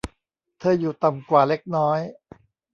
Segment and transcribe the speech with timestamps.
[0.59, 1.99] เธออยู่ต่ำกว่าเล็กน้อย